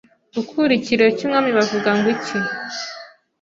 [0.35, 2.37] Gukurikiriyo cy’umwami bavuga ngwiki